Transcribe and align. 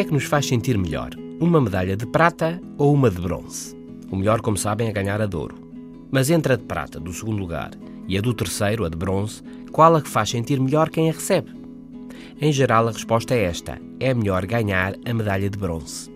que 0.00 0.04
é 0.04 0.08
que 0.08 0.14
nos 0.14 0.24
faz 0.24 0.46
sentir 0.46 0.78
melhor? 0.78 1.10
Uma 1.38 1.60
medalha 1.60 1.94
de 1.94 2.06
prata 2.06 2.58
ou 2.78 2.94
uma 2.94 3.10
de 3.10 3.20
bronze? 3.20 3.76
O 4.10 4.16
melhor, 4.16 4.40
como 4.40 4.56
sabem, 4.56 4.88
é 4.88 4.92
ganhar 4.92 5.20
a 5.20 5.26
de 5.26 5.36
ouro. 5.36 5.56
Mas 6.10 6.30
entre 6.30 6.54
a 6.54 6.56
de 6.56 6.62
prata, 6.62 6.98
do 6.98 7.12
segundo 7.12 7.36
lugar, 7.36 7.72
e 8.08 8.16
a 8.16 8.22
do 8.22 8.32
terceiro, 8.32 8.86
a 8.86 8.88
de 8.88 8.96
bronze, 8.96 9.42
qual 9.70 9.94
a 9.94 10.00
que 10.00 10.08
faz 10.08 10.30
sentir 10.30 10.58
melhor 10.58 10.88
quem 10.88 11.10
a 11.10 11.12
recebe? 11.12 11.50
Em 12.40 12.50
geral, 12.50 12.88
a 12.88 12.92
resposta 12.92 13.34
é 13.34 13.42
esta: 13.42 13.78
é 14.00 14.14
melhor 14.14 14.46
ganhar 14.46 14.94
a 15.04 15.12
medalha 15.12 15.50
de 15.50 15.58
bronze. 15.58 16.10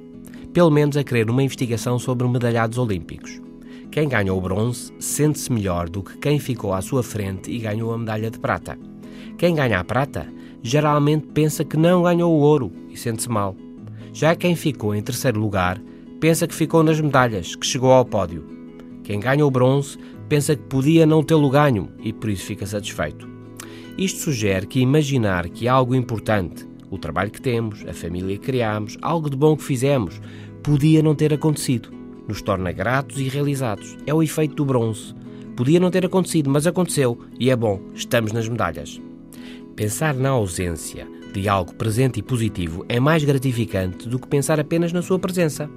Pelo 0.54 0.70
menos 0.70 0.96
a 0.96 1.04
querer 1.04 1.28
uma 1.28 1.42
investigação 1.42 1.98
sobre 1.98 2.26
medalhados 2.26 2.78
olímpicos. 2.78 3.38
Quem 3.90 4.08
ganhou 4.08 4.38
o 4.38 4.40
bronze 4.40 4.94
sente-se 4.98 5.52
melhor 5.52 5.90
do 5.90 6.02
que 6.02 6.16
quem 6.16 6.38
ficou 6.38 6.72
à 6.72 6.80
sua 6.80 7.02
frente 7.02 7.50
e 7.50 7.58
ganhou 7.58 7.92
a 7.92 7.98
medalha 7.98 8.30
de 8.30 8.38
prata. 8.38 8.78
Quem 9.36 9.54
ganha 9.54 9.78
a 9.78 9.84
prata 9.84 10.26
geralmente 10.62 11.26
pensa 11.34 11.62
que 11.66 11.76
não 11.76 12.02
ganhou 12.02 12.32
o 12.32 12.40
ouro 12.40 12.72
e 12.88 12.96
sente-se 12.96 13.28
mal. 13.28 13.54
Já 14.14 14.36
quem 14.36 14.54
ficou 14.54 14.94
em 14.94 15.02
terceiro 15.02 15.40
lugar 15.40 15.82
pensa 16.20 16.46
que 16.46 16.54
ficou 16.54 16.84
nas 16.84 17.00
medalhas, 17.00 17.56
que 17.56 17.66
chegou 17.66 17.90
ao 17.90 18.04
pódio. 18.04 18.46
Quem 19.02 19.18
ganha 19.18 19.44
o 19.44 19.50
bronze 19.50 19.98
pensa 20.28 20.54
que 20.54 20.62
podia 20.62 21.04
não 21.04 21.20
tê-lo 21.20 21.50
ganho 21.50 21.90
e 21.98 22.12
por 22.12 22.30
isso 22.30 22.44
fica 22.44 22.64
satisfeito. 22.64 23.28
Isto 23.98 24.20
sugere 24.20 24.68
que 24.68 24.78
imaginar 24.78 25.48
que 25.48 25.66
algo 25.66 25.96
importante, 25.96 26.64
o 26.92 26.96
trabalho 26.96 27.32
que 27.32 27.42
temos, 27.42 27.84
a 27.88 27.92
família 27.92 28.38
que 28.38 28.46
criamos, 28.46 28.96
algo 29.02 29.28
de 29.28 29.36
bom 29.36 29.56
que 29.56 29.64
fizemos, 29.64 30.20
podia 30.62 31.02
não 31.02 31.16
ter 31.16 31.34
acontecido, 31.34 31.88
nos 32.28 32.40
torna 32.40 32.70
gratos 32.70 33.18
e 33.18 33.28
realizados. 33.28 33.96
É 34.06 34.14
o 34.14 34.22
efeito 34.22 34.54
do 34.54 34.64
bronze. 34.64 35.12
Podia 35.56 35.80
não 35.80 35.90
ter 35.90 36.06
acontecido, 36.06 36.48
mas 36.48 36.68
aconteceu 36.68 37.18
e 37.38 37.50
é 37.50 37.56
bom, 37.56 37.80
estamos 37.92 38.30
nas 38.30 38.48
medalhas. 38.48 39.02
Pensar 39.74 40.14
na 40.14 40.28
ausência 40.28 41.04
de 41.34 41.48
algo 41.48 41.74
presente 41.74 42.20
e 42.20 42.22
positivo 42.22 42.84
é 42.88 43.00
mais 43.00 43.24
gratificante 43.24 44.08
do 44.08 44.18
que 44.18 44.28
pensar 44.28 44.60
apenas 44.60 44.92
na 44.92 45.02
sua 45.02 45.18
presença. 45.18 45.68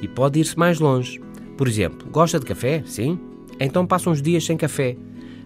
E 0.00 0.08
pode 0.08 0.40
ir-se 0.40 0.58
mais 0.58 0.80
longe. 0.80 1.20
Por 1.56 1.68
exemplo, 1.68 2.08
gosta 2.10 2.40
de 2.40 2.46
café? 2.46 2.82
Sim? 2.86 3.20
Então 3.60 3.86
passa 3.86 4.08
uns 4.08 4.22
dias 4.22 4.44
sem 4.44 4.56
café. 4.56 4.96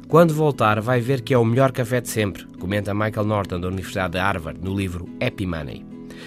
Quando 0.08 0.32
voltar, 0.32 0.80
vai 0.80 1.00
ver 1.00 1.20
que 1.20 1.34
é 1.34 1.38
o 1.38 1.44
melhor 1.44 1.72
café 1.72 2.00
de 2.00 2.08
sempre, 2.08 2.46
comenta 2.60 2.94
Michael 2.94 3.26
Norton 3.26 3.58
da 3.58 3.66
Universidade 3.66 4.12
de 4.12 4.18
Harvard 4.18 4.60
no 4.62 4.74
livro 4.74 5.08
Happy 5.20 5.44
Money. 5.44 5.84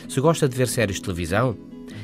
Se 0.09 0.19
gosta 0.19 0.49
de 0.49 0.55
ver 0.57 0.67
séries 0.67 0.97
de 0.97 1.03
televisão, 1.03 1.57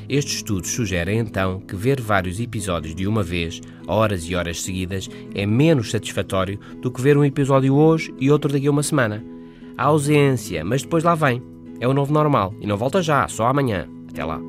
estes 0.08 0.36
estudos 0.36 0.70
sugerem 0.70 1.18
então 1.18 1.60
que 1.60 1.76
ver 1.76 2.00
vários 2.00 2.40
episódios 2.40 2.94
de 2.94 3.06
uma 3.06 3.22
vez, 3.22 3.60
horas 3.86 4.24
e 4.24 4.34
horas 4.34 4.62
seguidas, 4.62 5.10
é 5.34 5.44
menos 5.44 5.90
satisfatório 5.90 6.58
do 6.80 6.90
que 6.90 7.02
ver 7.02 7.18
um 7.18 7.24
episódio 7.24 7.74
hoje 7.74 8.12
e 8.18 8.30
outro 8.30 8.50
daqui 8.50 8.68
a 8.68 8.70
uma 8.70 8.82
semana. 8.82 9.35
A 9.76 9.84
ausência, 9.84 10.64
mas 10.64 10.82
depois 10.82 11.04
lá 11.04 11.14
vem. 11.14 11.42
É 11.80 11.86
o 11.86 11.92
novo 11.92 12.12
normal 12.12 12.54
e 12.60 12.66
não 12.66 12.76
volta 12.76 13.02
já, 13.02 13.28
só 13.28 13.46
amanhã. 13.46 13.86
Até 14.08 14.24
lá. 14.24 14.40